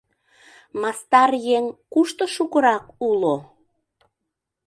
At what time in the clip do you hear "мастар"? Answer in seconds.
0.81-1.31